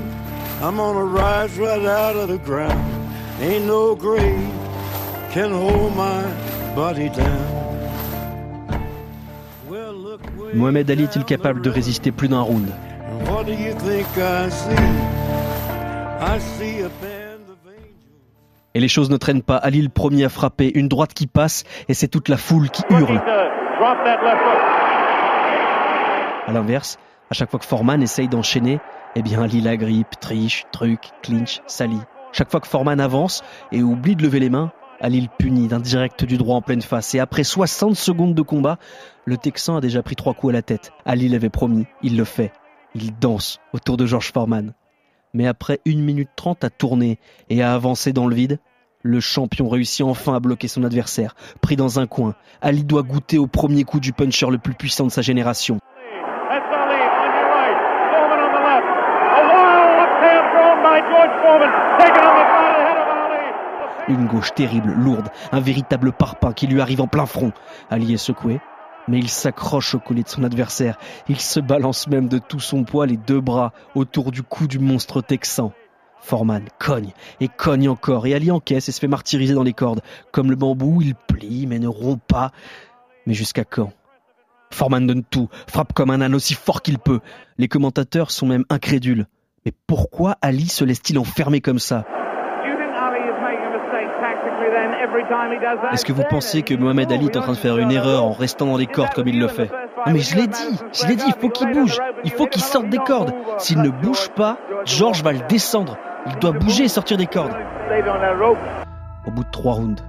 I'm 0.63 0.77
gonna 0.77 1.05
rise 1.05 1.59
right 1.59 1.85
out 1.85 2.17
of 2.17 2.29
the 2.29 2.39
ground. 2.39 2.81
Ain't 3.43 3.67
no 3.67 3.95
grave 3.95 4.49
can 5.31 5.51
hold 5.51 5.95
my 5.95 6.23
body 6.75 7.11
down. 7.11 7.65
Mohamed 10.55 10.91
Ali 10.91 11.03
est-il 11.03 11.25
capable 11.25 11.61
de 11.61 11.69
résister 11.69 12.13
plus 12.13 12.29
d'un 12.29 12.41
round? 12.41 12.67
Et 18.75 18.81
les 18.81 18.89
choses 18.89 19.11
ne 19.11 19.19
traînent 19.19 19.43
pas. 19.43 19.57
Ali 19.57 19.83
le 19.83 19.91
premier 19.91 20.25
à 20.25 20.31
frapper, 20.31 20.73
une 20.75 20.89
droite 20.89 21.13
qui 21.13 21.27
passe 21.27 21.65
et 21.89 21.95
c'est 21.95 22.09
toute 22.09 22.31
la 22.31 22.39
foule 22.39 22.71
qui 22.71 22.83
hurle. 22.89 23.21
À 26.47 26.53
l'inverse, 26.53 26.99
chaque 27.35 27.51
fois 27.51 27.61
que 27.61 27.67
Foreman 27.67 28.03
essaye 28.03 28.29
d'enchaîner, 28.29 28.81
eh 29.17 29.23
bien 29.23 29.47
grippe, 29.47 30.19
triche, 30.21 30.65
truc, 30.73 31.11
clinch, 31.23 31.61
sali. 31.67 31.99
Chaque 32.33 32.51
fois 32.51 32.61
que 32.61 32.67
Foreman 32.67 33.01
avance 33.01 33.43
et 33.71 33.83
oublie 33.83 34.17
de 34.17 34.23
lever 34.23 34.41
les 34.41 34.51
mains, 34.51 34.73
Ali 35.01 35.21
le 35.21 35.29
punit 35.39 35.69
d'un 35.69 35.81
direct 35.81 36.25
du 36.25 36.39
droit 36.39 36.57
en 36.57 36.63
pleine 36.63 36.83
face. 36.83 37.15
Et 37.15 37.21
après 37.21 37.45
60 37.45 37.95
secondes 37.95 38.35
de 38.35 38.43
combat, 38.43 38.79
le 39.25 39.37
Texan 39.37 39.77
a 39.77 39.81
déjà 39.81 40.03
pris 40.03 40.17
trois 40.17 40.35
coups 40.35 40.53
à 40.53 40.55
la 40.55 40.63
tête. 40.63 40.93
Ali 41.05 41.29
l'avait 41.29 41.51
promis, 41.51 41.87
il 42.03 42.17
le 42.17 42.25
fait. 42.25 42.53
Il 42.95 43.17
danse 43.19 43.59
autour 43.73 43.97
de 43.97 44.07
George 44.07 44.33
Foreman. 44.33 44.73
Mais 45.33 45.47
après 45.47 45.81
une 45.85 46.03
minute 46.03 46.31
trente 46.37 46.65
à 46.65 46.71
tourner 46.71 47.19
et 47.51 47.63
à 47.63 47.75
avancer 47.75 48.13
dans 48.13 48.27
le 48.27 48.35
vide, 48.35 48.61
le 49.03 49.21
champion 49.21 49.69
réussit 49.69 50.07
enfin 50.07 50.35
à 50.35 50.41
bloquer 50.41 50.69
son 50.69 50.85
adversaire. 50.85 51.35
Pris 51.61 51.77
dans 51.77 52.01
un 52.01 52.07
coin, 52.07 52.35
Ali 52.63 52.85
doit 52.85 53.03
goûter 53.03 53.37
au 53.37 53.47
premier 53.47 53.85
coup 53.85 54.01
du 54.01 54.13
puncher 54.13 54.49
le 54.49 54.59
plus 54.59 54.75
puissant 54.75 55.05
de 55.05 55.11
sa 55.11 55.23
génération. 55.23 55.79
Une 64.09 64.27
gauche 64.27 64.53
terrible, 64.55 64.93
lourde, 64.93 65.29
un 65.51 65.61
véritable 65.61 66.13
parpaing 66.13 66.53
qui 66.53 66.67
lui 66.67 66.81
arrive 66.81 67.01
en 67.01 67.07
plein 67.07 67.27
front. 67.27 67.53
Ali 67.91 68.13
est 68.13 68.19
secoué, 68.19 68.61
mais 69.09 69.19
il 69.19 69.29
s'accroche 69.29 69.95
au 69.95 69.99
collet 69.99 70.23
de 70.23 70.29
son 70.29 70.45
adversaire. 70.45 70.99
Il 71.29 71.41
se 71.41 71.61
balance 71.61 72.07
même 72.09 72.29
de 72.29 72.39
tout 72.39 72.61
son 72.61 72.85
poids 72.85 73.07
les 73.07 73.17
deux 73.17 73.41
bras 73.41 73.73
autour 73.95 74.31
du 74.31 74.43
cou 74.43 74.67
du 74.67 74.79
monstre 74.79 75.23
texan. 75.23 75.73
Foreman 76.21 76.65
cogne 76.79 77.13
et 77.41 77.49
cogne 77.49 77.89
encore, 77.89 78.27
et 78.27 78.35
Ali 78.35 78.51
encaisse 78.51 78.89
et 78.89 78.93
se 78.93 79.01
fait 79.01 79.09
martyriser 79.09 79.55
dans 79.55 79.63
les 79.63 79.75
cordes. 79.75 80.01
Comme 80.33 80.51
le 80.51 80.57
bambou, 80.57 81.03
il 81.03 81.15
plie 81.15 81.67
mais 81.67 81.79
ne 81.79 81.89
rompt 81.89 82.23
pas. 82.27 82.51
Mais 83.27 83.35
jusqu'à 83.35 83.65
quand? 83.65 83.93
Foreman 84.71 85.07
donne 85.07 85.25
tout, 85.25 85.49
frappe 85.69 85.93
comme 85.93 86.11
un 86.11 86.21
âne 86.21 86.35
aussi 86.35 86.55
fort 86.55 86.83
qu'il 86.83 86.99
peut. 86.99 87.21
Les 87.59 87.69
commentateurs 87.69 88.31
sont 88.31 88.47
même 88.47 88.65
incrédules. 88.71 89.27
Mais 89.67 89.73
pourquoi 89.87 90.37
Ali 90.43 90.67
se 90.67 90.85
laisse-t-il 90.85 91.19
enfermer 91.19 91.63
comme 91.63 91.79
ça? 91.79 92.05
Est-ce 95.93 96.05
que 96.05 96.13
vous 96.13 96.25
pensez 96.29 96.63
que 96.63 96.75
Mohamed 96.75 97.11
Ali 97.11 97.27
est 97.27 97.37
en 97.39 97.41
train 97.41 97.53
de 97.53 97.57
faire 97.57 97.79
une 97.79 97.91
erreur 97.91 98.25
en 98.25 98.33
restant 98.33 98.67
dans 98.67 98.77
les 98.77 98.87
cordes 98.87 99.15
comme 99.15 99.29
il 99.29 99.39
le 99.39 99.49
fait? 99.49 99.71
Non 100.07 100.13
mais 100.13 100.19
je 100.19 100.37
l'ai 100.37 100.47
dit, 100.47 100.79
je 100.93 101.07
l'ai 101.07 101.17
dit, 101.17 101.25
il 101.27 101.41
faut 101.41 101.49
qu'il 101.49 101.71
bouge, 101.73 101.99
il 102.25 102.31
faut 102.31 102.47
qu'il 102.47 102.61
sorte 102.61 102.91
des 102.91 102.99
cordes. 102.99 103.33
S'il 103.57 103.81
ne 103.81 103.89
bouge 103.89 104.29
pas, 104.31 104.59
George 104.85 105.23
va 105.23 105.33
le 105.33 105.41
descendre. 105.49 105.97
Il 106.27 106.37
doit 106.37 106.53
bouger 106.53 106.85
et 106.85 106.89
sortir 106.89 107.17
des 107.17 107.27
cordes. 107.27 107.57
Au 109.27 109.31
bout 109.31 109.45
de 109.45 109.51
trois 109.51 109.75
rounds, 109.75 110.03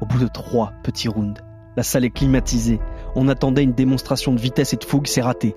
au 0.00 0.06
bout 0.06 0.18
de 0.18 0.28
trois 0.28 0.72
petits 0.82 1.08
rounds, 1.08 1.42
la 1.76 1.82
salle 1.82 2.06
est 2.06 2.10
climatisée. 2.10 2.80
On 3.14 3.28
attendait 3.28 3.62
une 3.62 3.74
démonstration 3.74 4.32
de 4.32 4.40
vitesse 4.40 4.72
et 4.72 4.76
de 4.76 4.84
fougue, 4.84 5.06
c'est 5.06 5.22
raté. 5.22 5.54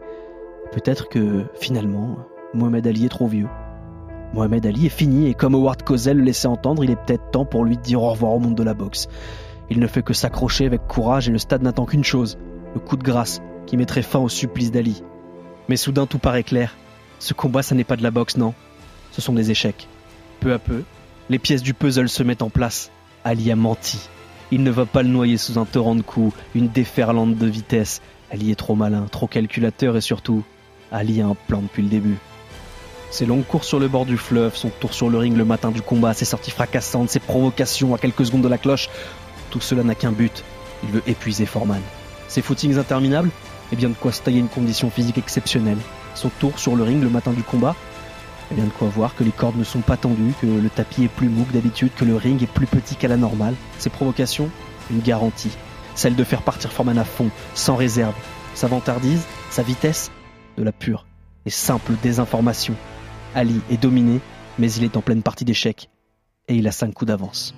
Peut-être 0.74 1.08
que 1.08 1.46
finalement, 1.56 2.18
Mohamed 2.54 2.88
Ali 2.88 3.06
est 3.06 3.10
trop 3.10 3.28
vieux. 3.28 3.48
Mohamed 4.34 4.66
Ali 4.66 4.86
est 4.86 4.90
fini 4.90 5.28
et 5.28 5.34
comme 5.34 5.56
Howard 5.56 5.84
Cosell 5.84 6.18
le 6.18 6.24
laissait 6.24 6.48
entendre, 6.48 6.84
il 6.84 6.92
est 6.92 6.96
peut-être 6.96 7.32
temps 7.32 7.46
pour 7.46 7.66
lui 7.66 7.78
de 7.78 7.82
dire 7.82 8.02
au 8.02 8.10
revoir 8.12 8.34
au 8.34 8.40
monde 8.40 8.56
de 8.56 8.64
la 8.64 8.74
boxe. 8.74 9.08
Il 9.70 9.80
ne 9.80 9.88
fait 9.88 10.04
que 10.04 10.14
s'accrocher 10.14 10.66
avec 10.66 10.88
courage 10.88 11.28
et 11.28 11.32
le 11.32 11.38
stade 11.38 11.64
n'attend 11.64 11.86
qu'une 11.86 12.04
chose, 12.04 12.38
le 12.74 12.80
coup 12.80 12.98
de 12.98 13.04
grâce 13.04 13.42
qui 13.66 13.78
mettrait 13.78 14.02
fin 14.02 14.20
au 14.20 14.30
supplice 14.30 14.72
d'Ali. 14.72 15.04
Mais 15.70 15.78
soudain 15.78 16.06
tout 16.06 16.20
paraît 16.20 16.44
clair. 16.44 16.76
Ce 17.20 17.34
combat, 17.34 17.64
ça 17.64 17.76
n'est 17.76 17.84
pas 17.84 17.96
de 17.96 18.04
la 18.04 18.12
boxe, 18.12 18.38
non. 18.38 18.54
Ce 19.12 19.22
sont 19.22 19.34
des 19.34 19.52
échecs. 19.52 19.88
Peu 20.40 20.54
à 20.54 20.60
peu, 20.60 20.84
les 21.30 21.40
pièces 21.40 21.64
du 21.64 21.74
puzzle 21.74 22.10
se 22.10 22.24
mettent 22.24 22.44
en 22.44 22.50
place. 22.50 22.92
Ali 23.24 23.52
a 23.52 23.56
menti. 23.56 24.10
Il 24.52 24.62
ne 24.62 24.70
va 24.70 24.86
pas 24.86 25.02
le 25.02 25.10
noyer 25.10 25.38
sous 25.38 25.58
un 25.58 25.66
torrent 25.66 25.96
de 25.96 26.04
coups, 26.04 26.36
une 26.54 26.68
déferlante 26.68 27.36
de 27.36 27.48
vitesse. 27.48 28.02
Ali 28.32 28.52
est 28.52 28.56
trop 28.56 28.76
malin, 28.76 29.08
trop 29.10 29.28
calculateur 29.28 29.98
et 29.98 30.02
surtout, 30.02 30.44
Ali 30.92 31.22
a 31.22 31.28
un 31.28 31.36
plan 31.48 31.62
depuis 31.62 31.82
le 31.82 31.90
début. 31.90 32.18
Ses 33.12 33.26
longues 33.26 33.46
courses 33.46 33.68
sur 33.68 33.80
le 33.80 33.88
bord 33.88 34.06
du 34.06 34.18
fleuve, 34.18 34.56
son 34.56 34.70
tour 34.70 34.94
sur 34.94 35.10
le 35.10 35.18
ring 35.18 35.38
le 35.38 35.46
matin 35.46 35.72
du 35.72 35.82
combat, 35.82 36.14
ses 36.14 36.26
sorties 36.26 36.52
fracassantes, 36.52 37.10
ses 37.10 37.20
provocations 37.20 37.96
à 37.96 37.98
quelques 37.98 38.26
secondes 38.26 38.42
de 38.42 38.48
la 38.50 38.58
cloche, 38.58 38.90
tout 39.52 39.62
cela 39.62 39.84
n'a 39.84 39.96
qu'un 39.96 40.12
but. 40.12 40.44
Il 40.84 40.90
veut 40.90 41.04
épuiser 41.08 41.46
Foreman. 41.46 41.82
Ses 42.28 42.42
footings 42.42 42.78
interminables? 42.78 43.30
Eh 43.72 43.76
bien 43.76 43.90
de 43.90 43.94
quoi 43.94 44.12
se 44.12 44.22
tailler 44.22 44.40
une 44.40 44.50
condition 44.50 44.90
physique 44.90 45.18
exceptionnelle. 45.18 45.78
Son 46.14 46.30
tour 46.30 46.60
sur 46.60 46.76
le 46.76 46.84
ring 46.84 47.02
le 47.02 47.10
matin 47.10 47.32
du 47.32 47.44
combat? 47.44 47.76
Eh 48.52 48.56
bien 48.56 48.66
de 48.66 48.70
quoi 48.70 48.90
voir 48.90 49.16
que 49.16 49.24
les 49.24 49.32
cordes 49.32 49.58
ne 49.58 49.64
sont 49.64 49.80
pas 49.80 49.98
tendues, 49.98 50.34
que 50.42 50.46
le 50.46 50.70
tapis 50.70 51.06
est 51.06 51.08
plus 51.08 51.30
mou 51.30 51.46
que 51.46 51.54
d'habitude, 51.54 51.92
que 51.96 52.06
le 52.06 52.16
ring 52.16 52.42
est 52.44 52.52
plus 52.52 52.68
petit 52.68 52.96
qu'à 52.96 53.08
la 53.08 53.18
normale. 53.18 53.56
Ses 53.80 53.90
provocations? 53.90 54.50
Une 54.92 55.00
garantie. 55.00 55.56
Celle 55.96 56.16
de 56.16 56.24
faire 56.24 56.42
partir 56.42 56.72
Foreman 56.72 56.98
à 56.98 57.06
fond, 57.06 57.30
sans 57.54 57.76
réserve. 57.76 58.14
Sa 58.54 58.68
vantardise, 58.68 59.24
sa 59.50 59.64
vitesse? 59.64 60.12
De 60.58 60.64
la 60.64 60.72
pure 60.72 61.06
et 61.46 61.50
simple 61.50 61.94
désinformation. 62.02 62.76
Ali 63.36 63.62
est 63.70 63.78
dominé, 63.78 64.22
mais 64.58 64.72
il 64.72 64.86
est 64.86 64.96
en 64.96 65.02
pleine 65.02 65.22
partie 65.22 65.44
d'échec. 65.44 65.90
Et 66.48 66.56
il 66.56 66.68
a 66.68 66.72
5 66.72 66.94
coups 66.94 67.08
d'avance. 67.08 67.54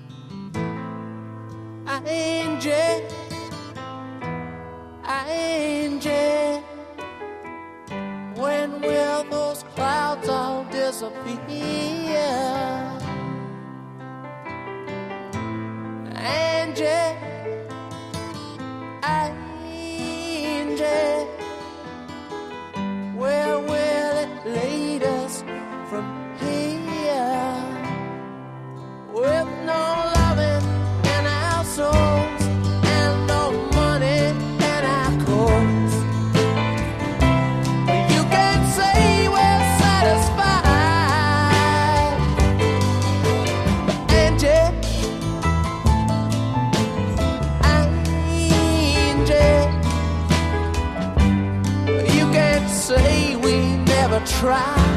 Never 54.18 54.26
tried. 54.26 54.88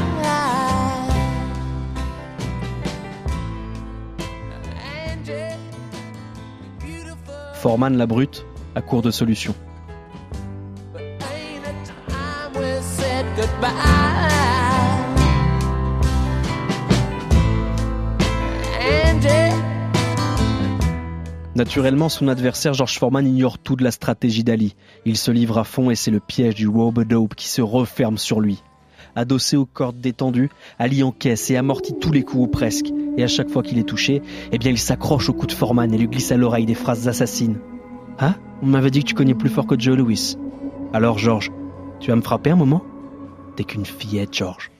Foreman 7.53 7.95
la 7.95 8.07
brute 8.07 8.45
à 8.73 8.81
court 8.81 9.03
de 9.03 9.11
solutions. 9.11 9.53
Naturellement, 21.53 22.09
son 22.09 22.27
adversaire 22.27 22.73
George 22.73 22.97
Foreman 22.97 23.27
ignore 23.27 23.59
tout 23.59 23.75
de 23.75 23.83
la 23.83 23.91
stratégie 23.91 24.43
d'Ali. 24.43 24.75
Il 25.05 25.15
se 25.15 25.29
livre 25.29 25.59
à 25.59 25.63
fond 25.63 25.91
et 25.91 25.95
c'est 25.95 26.09
le 26.09 26.19
piège 26.19 26.55
du 26.55 26.67
robe-dope 26.67 27.35
qui 27.35 27.47
se 27.47 27.61
referme 27.61 28.17
sur 28.17 28.39
lui. 28.39 28.63
Adossé 29.15 29.57
aux 29.57 29.65
cordes 29.65 29.99
détendues, 29.99 30.49
Ali 30.79 31.03
encaisse 31.03 31.49
et 31.51 31.57
amortit 31.57 31.95
tous 31.99 32.11
les 32.11 32.23
coups 32.23 32.43
ou 32.43 32.47
presque. 32.47 32.91
Et 33.17 33.23
à 33.23 33.27
chaque 33.27 33.49
fois 33.49 33.63
qu'il 33.63 33.77
est 33.77 33.87
touché, 33.87 34.21
eh 34.51 34.57
bien 34.57 34.71
il 34.71 34.77
s'accroche 34.77 35.29
au 35.29 35.33
cou 35.33 35.47
de 35.47 35.51
Foreman 35.51 35.93
et 35.93 35.97
lui 35.97 36.07
glisse 36.07 36.31
à 36.31 36.37
l'oreille 36.37 36.65
des 36.65 36.75
phrases 36.75 37.07
assassines. 37.07 37.59
Ah 38.19 38.35
On 38.61 38.67
m'avait 38.67 38.91
dit 38.91 39.01
que 39.01 39.09
tu 39.09 39.15
connais 39.15 39.33
plus 39.33 39.49
fort 39.49 39.67
que 39.67 39.79
Joe 39.79 39.97
Louis. 39.97 40.37
Alors 40.93 41.17
George, 41.17 41.51
tu 41.99 42.09
vas 42.09 42.15
me 42.15 42.21
frapper 42.21 42.51
un 42.51 42.55
moment? 42.55 42.83
T'es 43.55 43.63
qu'une 43.63 43.85
fillette, 43.85 44.33
George. 44.33 44.71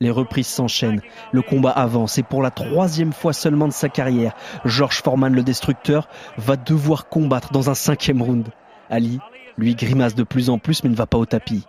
Les 0.00 0.10
reprises 0.10 0.46
s'enchaînent, 0.46 1.02
le 1.32 1.42
combat 1.42 1.70
avance 1.70 2.18
et 2.18 2.22
pour 2.22 2.40
la 2.40 2.52
troisième 2.52 3.12
fois 3.12 3.32
seulement 3.32 3.66
de 3.66 3.72
sa 3.72 3.88
carrière, 3.88 4.34
George 4.64 5.02
Foreman 5.02 5.34
le 5.34 5.42
destructeur 5.42 6.08
va 6.36 6.56
devoir 6.56 7.08
combattre 7.08 7.52
dans 7.52 7.68
un 7.68 7.74
cinquième 7.74 8.22
round. 8.22 8.48
Ali, 8.90 9.18
lui, 9.56 9.74
grimace 9.74 10.14
de 10.14 10.22
plus 10.22 10.50
en 10.50 10.58
plus 10.58 10.84
mais 10.84 10.90
ne 10.90 10.94
va 10.94 11.06
pas 11.06 11.18
au 11.18 11.26
tapis. 11.26 11.66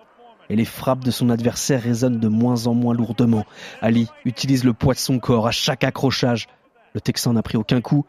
Et 0.49 0.55
les 0.55 0.65
frappes 0.65 1.03
de 1.03 1.11
son 1.11 1.29
adversaire 1.29 1.81
résonnent 1.81 2.19
de 2.19 2.27
moins 2.27 2.67
en 2.67 2.73
moins 2.73 2.93
lourdement. 2.93 3.45
Ali 3.81 4.07
utilise 4.25 4.63
le 4.63 4.73
poids 4.73 4.93
de 4.93 4.99
son 4.99 5.19
corps 5.19 5.47
à 5.47 5.51
chaque 5.51 5.83
accrochage. 5.83 6.47
Le 6.93 7.01
Texan 7.01 7.33
n'a 7.33 7.43
pris 7.43 7.57
aucun 7.57 7.81
coup, 7.81 8.05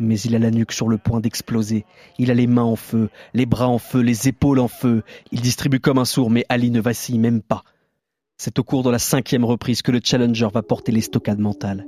mais 0.00 0.18
il 0.20 0.34
a 0.34 0.40
la 0.40 0.50
nuque 0.50 0.72
sur 0.72 0.88
le 0.88 0.98
point 0.98 1.20
d'exploser. 1.20 1.84
Il 2.18 2.30
a 2.30 2.34
les 2.34 2.48
mains 2.48 2.62
en 2.62 2.76
feu, 2.76 3.10
les 3.32 3.46
bras 3.46 3.68
en 3.68 3.78
feu, 3.78 4.00
les 4.00 4.28
épaules 4.28 4.58
en 4.58 4.68
feu. 4.68 5.02
Il 5.30 5.40
distribue 5.40 5.80
comme 5.80 5.98
un 5.98 6.04
sourd, 6.04 6.30
mais 6.30 6.44
Ali 6.48 6.70
ne 6.70 6.80
vacille 6.80 7.18
même 7.18 7.42
pas. 7.42 7.62
C'est 8.36 8.58
au 8.58 8.64
cours 8.64 8.82
de 8.82 8.90
la 8.90 8.98
cinquième 8.98 9.44
reprise 9.44 9.82
que 9.82 9.92
le 9.92 10.00
challenger 10.02 10.48
va 10.52 10.62
porter 10.62 10.90
l'estocade 10.90 11.38
mentale. 11.38 11.86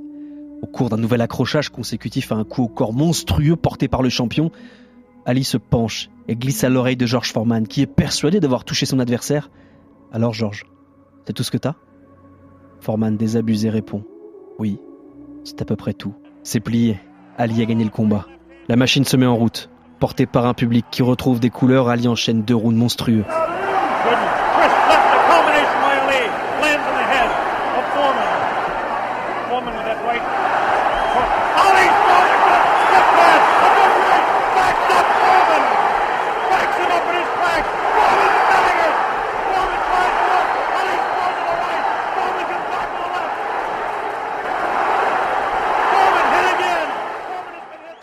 Au 0.61 0.67
cours 0.67 0.89
d'un 0.89 0.97
nouvel 0.97 1.21
accrochage 1.21 1.69
consécutif 1.69 2.31
à 2.31 2.35
un 2.35 2.45
coup 2.45 2.63
au 2.63 2.67
corps 2.67 2.93
monstrueux 2.93 3.57
porté 3.57 3.87
par 3.89 4.01
le 4.01 4.09
champion, 4.09 4.51
Ali 5.25 5.43
se 5.43 5.57
penche 5.57 6.09
et 6.29 6.35
glisse 6.35 6.63
à 6.63 6.69
l'oreille 6.69 6.95
de 6.95 7.05
George 7.05 7.33
Foreman, 7.33 7.67
qui 7.67 7.81
est 7.81 7.85
persuadé 7.85 8.39
d'avoir 8.39 8.63
touché 8.63 8.85
son 8.85 8.99
adversaire. 8.99 9.51
Alors 10.11 10.33
George, 10.33 10.65
c'est 11.25 11.33
tout 11.33 11.43
ce 11.43 11.51
que 11.51 11.57
t'as? 11.57 11.75
Foreman 12.79 13.17
désabusé 13.17 13.69
répond 13.69 14.03
Oui, 14.59 14.79
c'est 15.43 15.61
à 15.61 15.65
peu 15.65 15.75
près 15.75 15.93
tout. 15.93 16.15
C'est 16.43 16.59
plié. 16.59 16.99
Ali 17.37 17.61
a 17.61 17.65
gagné 17.65 17.83
le 17.83 17.89
combat. 17.89 18.25
La 18.69 18.75
machine 18.75 19.03
se 19.03 19.17
met 19.17 19.25
en 19.25 19.35
route. 19.35 19.69
Portée 19.99 20.25
par 20.25 20.45
un 20.45 20.53
public 20.53 20.85
qui 20.91 21.03
retrouve 21.03 21.39
des 21.39 21.49
couleurs, 21.49 21.89
Ali 21.89 22.07
enchaîne 22.07 22.43
deux 22.43 22.55
rounds 22.55 22.77
monstrueux. 22.77 23.25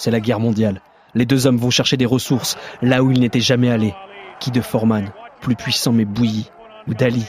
C'est 0.05 0.11
la 0.11 0.21
guerre 0.21 0.39
mondiale. 0.39 0.83
Les 1.15 1.25
deux 1.25 1.47
hommes 1.47 1.57
vont 1.57 1.71
chercher 1.71 1.97
des 1.97 2.05
ressources 2.05 2.59
là 2.83 3.03
où 3.03 3.11
ils 3.11 3.21
n'étaient 3.21 3.41
jamais 3.41 3.71
allés. 3.71 3.95
Qui 4.39 4.51
de 4.51 4.61
Foreman, 4.61 5.09
plus 5.41 5.57
puissant 5.57 5.93
mais 5.93 6.05
bouilli, 6.05 6.51
ou 6.87 6.93
d'Ali, 6.93 7.25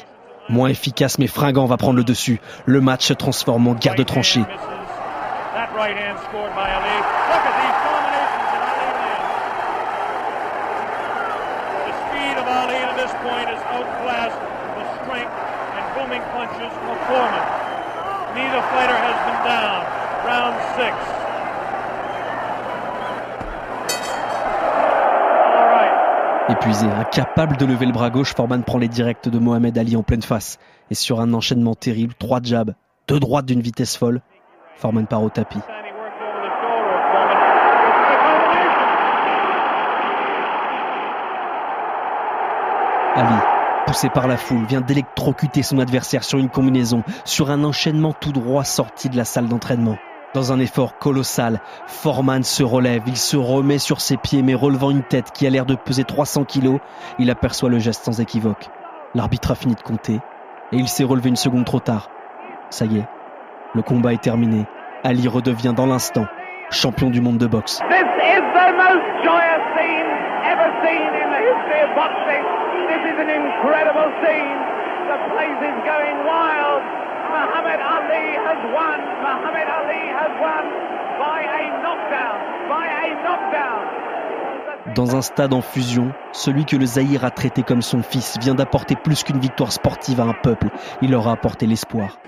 moins 0.50 0.68
efficace 0.68 1.18
mais 1.18 1.28
fringant, 1.28 1.68
va 1.68 1.78
prendre 1.78 1.96
le 1.96 2.04
dessus. 2.04 2.42
Le 2.66 2.82
match 2.82 3.06
se 3.06 3.14
transforme 3.14 3.70
en 3.70 3.76
guerre 3.76 3.96
de 3.96 4.04
tranchées. 4.04 4.44
Neither 18.36 18.62
fighter 18.68 19.00
has 19.00 19.18
been 19.24 19.40
down. 19.48 19.80
Round 20.28 20.56
six. 20.76 21.25
Épuisé, 26.48 26.86
incapable 26.86 27.58
de 27.58 27.66
lever 27.66 27.88
le 27.88 27.92
bras 27.92 28.12
gauche, 28.12 28.36
Foreman 28.36 28.64
prend 28.64 28.78
les 28.78 28.88
directs 28.88 29.28
de 29.28 29.40
Mohamed 29.40 29.76
Ali 29.80 29.96
en 29.96 30.04
pleine 30.04 30.22
face. 30.22 30.60
Et 30.92 30.94
sur 30.94 31.20
un 31.20 31.34
enchaînement 31.34 31.74
terrible, 31.74 32.14
trois 32.20 32.40
jabs, 32.44 32.76
deux 33.08 33.20
droites 33.20 33.48
d'une 33.48 33.62
vitesse 33.62 33.98
folle, 33.98 34.22
Foreman 34.76 35.08
part 35.08 35.24
au 35.24 35.30
tapis. 35.32 35.58
Ali, 43.16 43.42
poussé 43.88 44.10
par 44.10 44.28
la 44.28 44.38
foule, 44.38 44.66
vient 44.66 44.82
d'électrocuter 44.82 45.64
son 45.64 45.80
adversaire 45.80 46.24
sur 46.24 46.38
une 46.38 46.50
combinaison, 46.50 47.04
sur 47.24 47.50
un 47.50 47.64
enchaînement 47.64 48.14
tout 48.14 48.34
droit 48.34 48.66
sorti 48.66 49.10
de 49.10 49.18
la 49.18 49.26
salle 49.26 49.48
d'entraînement. 49.48 49.98
Dans 50.36 50.52
un 50.52 50.60
effort 50.60 50.98
colossal, 50.98 51.62
Foreman 51.88 52.44
se 52.44 52.62
relève, 52.62 53.04
il 53.08 53.16
se 53.16 53.38
remet 53.38 53.78
sur 53.78 54.02
ses 54.02 54.18
pieds 54.18 54.42
mais 54.42 54.54
relevant 54.54 54.92
une 54.92 55.02
tête 55.02 55.32
qui 55.32 55.48
a 55.48 55.50
l'air 55.50 55.66
de 55.66 55.76
peser 55.76 56.04
300 56.04 56.44
kilos, 56.44 56.82
il 57.20 57.30
aperçoit 57.30 57.70
le 57.70 57.80
geste 57.80 58.04
sans 58.04 58.20
équivoque. 58.20 58.68
L'arbitre 59.14 59.52
a 59.52 59.56
fini 59.56 59.76
de 59.76 59.82
compter 59.82 60.16
et 60.74 60.76
il 60.76 60.90
s'est 60.90 61.06
relevé 61.06 61.30
une 61.30 61.38
seconde 61.38 61.64
trop 61.64 61.80
tard. 61.80 62.10
Ça 62.70 62.84
y 62.84 62.98
est, 62.98 63.08
le 63.74 63.82
combat 63.82 64.12
est 64.12 64.22
terminé. 64.22 64.66
Ali 65.06 65.30
redevient 65.30 65.74
dans 65.74 65.86
l'instant 65.86 66.26
champion 66.70 67.10
du 67.10 67.22
monde 67.22 67.38
de 67.38 67.48
boxe. 67.48 67.80
Muhammad 77.36 77.80
Ali 77.96 78.28
has 78.48 78.62
won. 78.76 79.00
Muhammad 79.28 79.68
Ali 79.78 80.04
has 80.20 80.34
won 80.44 80.64
by 81.24 81.40
a 81.60 81.64
knockdown. 81.84 82.38
By 82.70 82.86
a 83.02 83.06
knockdown. 83.24 83.96
Dans 84.96 85.16
un 85.16 85.22
stade 85.22 85.54
en 85.54 85.62
fusion, 85.62 86.14
celui 86.32 86.64
que 86.64 86.78
le 86.78 86.86
Zaïre 86.86 87.26
a 87.26 87.32
traité 87.32 87.64
comme 87.64 87.82
son 87.82 88.02
fils 88.02 88.38
vient 88.40 88.56
d'apporter 88.56 88.96
plus 88.96 89.24
qu'une 89.24 89.40
victoire 89.40 89.72
sportive 89.72 90.22
à 90.22 90.24
un 90.24 90.34
peuple. 90.34 90.68
Il 91.02 91.12
leur 91.12 91.28
a 91.28 91.34
apporté 91.34 91.66
l'espoir. 91.66 92.20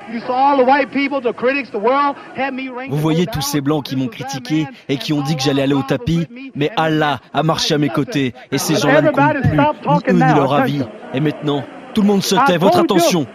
Vous 2.90 2.98
voyez 2.98 3.28
tous 3.28 3.42
ces 3.42 3.62
blancs 3.62 3.86
qui 3.86 3.96
m'ont 3.96 4.08
critiqué 4.08 4.68
et 4.90 4.98
qui 4.98 5.14
ont 5.14 5.22
dit 5.22 5.38
que 5.38 5.44
j'allais 5.44 5.62
aller 5.62 5.76
au 5.76 5.84
tapis, 5.84 6.28
mais 6.56 6.72
Allah 6.76 7.20
a 7.34 7.44
marché 7.44 7.76
à 7.76 7.78
mes 7.78 7.90
côtés 7.90 8.34
et 8.52 8.58
ces 8.58 8.76
gens-là 8.76 9.02
ne 9.02 9.12
comptent 9.12 10.04
plus, 10.04 10.14
ni 10.14 10.22
eux 10.22 10.26
ni 10.26 10.34
leur 10.34 10.54
avis. 10.54 10.84
Et 11.14 11.20
maintenant, 11.22 11.64
tout 11.94 12.02
le 12.02 12.08
monde 12.08 12.24
se 12.24 12.36
tait. 12.48 12.58
Votre 12.58 12.80
attention. 12.80 13.28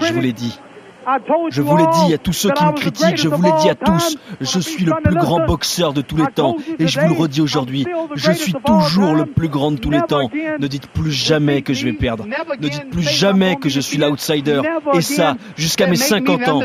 Je 0.00 0.12
vous 0.12 0.20
l'ai 0.20 0.32
dit, 0.32 0.58
je 1.50 1.62
vous 1.62 1.76
l'ai 1.76 1.86
dit 2.04 2.14
à 2.14 2.18
tous 2.18 2.32
ceux 2.32 2.50
qui 2.50 2.64
me 2.64 2.72
critiquent, 2.72 3.16
je 3.16 3.28
vous 3.28 3.42
l'ai 3.42 3.52
dit 3.62 3.70
à 3.70 3.74
tous, 3.74 4.16
je 4.40 4.60
suis 4.60 4.84
le 4.84 4.92
plus 5.02 5.14
grand 5.14 5.44
boxeur 5.46 5.92
de 5.92 6.02
tous 6.02 6.16
les 6.16 6.26
temps 6.26 6.56
et 6.78 6.86
je 6.86 7.00
vous 7.00 7.08
le 7.08 7.20
redis 7.20 7.40
aujourd'hui, 7.40 7.86
je 8.14 8.32
suis 8.32 8.54
toujours 8.64 9.14
le 9.14 9.26
plus 9.26 9.48
grand 9.48 9.72
de 9.72 9.78
tous 9.78 9.90
les 9.90 10.02
temps. 10.02 10.30
Ne 10.58 10.66
dites 10.66 10.88
plus 10.88 11.12
jamais 11.12 11.62
que 11.62 11.74
je 11.74 11.84
vais 11.84 11.92
perdre, 11.92 12.26
ne 12.26 12.68
dites 12.68 12.90
plus 12.90 13.02
jamais 13.02 13.56
que 13.56 13.68
je 13.68 13.80
suis 13.80 13.98
l'outsider. 13.98 14.62
Et 14.94 15.00
ça 15.00 15.36
jusqu'à 15.56 15.86
mes 15.86 15.96
50 15.96 16.48
ans. 16.48 16.62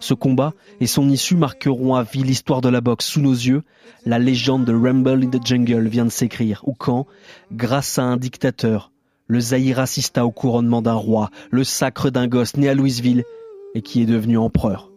Ce 0.00 0.14
combat 0.14 0.52
et 0.80 0.86
son 0.86 1.08
issue 1.08 1.36
marqueront 1.36 1.94
à 1.94 2.02
vie 2.02 2.22
l'histoire 2.22 2.60
de 2.60 2.68
la 2.68 2.80
boxe 2.80 3.06
sous 3.06 3.20
nos 3.20 3.32
yeux. 3.32 3.62
La 4.04 4.18
légende 4.18 4.64
de 4.64 4.72
Rumble 4.72 5.24
in 5.24 5.30
the 5.30 5.46
Jungle 5.46 5.86
vient 5.88 6.04
de 6.04 6.10
s'écrire, 6.10 6.60
ou 6.64 6.74
quand, 6.74 7.06
grâce 7.52 7.98
à 7.98 8.02
un 8.02 8.16
dictateur, 8.16 8.90
le 9.26 9.40
Zaïre 9.40 9.78
assista 9.78 10.26
au 10.26 10.30
couronnement 10.30 10.82
d'un 10.82 10.94
roi, 10.94 11.30
le 11.50 11.64
sacre 11.64 12.10
d'un 12.10 12.28
gosse 12.28 12.56
né 12.56 12.68
à 12.68 12.74
Louisville 12.74 13.24
et 13.74 13.82
qui 13.82 14.02
est 14.02 14.06
devenu 14.06 14.38
empereur 14.38 14.90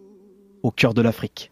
au 0.64 0.72
cœur 0.72 0.94
de 0.94 1.02
l'Afrique. 1.02 1.52